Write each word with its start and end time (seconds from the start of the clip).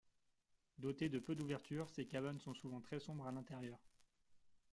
Dotées 0.79 1.09
de 1.09 1.19
peu 1.19 1.35
d'ouvertures, 1.35 1.87
ces 1.91 2.07
cabanes 2.07 2.39
sont 2.39 2.55
souvent 2.55 2.81
très 2.81 2.99
sombres 2.99 3.27
à 3.27 3.31
l'intérieur. 3.31 3.77